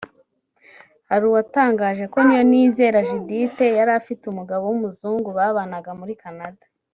Hari 1.09 1.23
uwatangaje 1.29 2.03
ko 2.13 2.17
Niyonizera 2.25 3.05
Judith 3.07 3.57
yari 3.79 3.91
afite 3.99 4.23
umugabo 4.27 4.63
w’umuzungu 4.67 5.29
babanaga 5.37 5.91
muri 6.01 6.13
Canada 6.23 6.65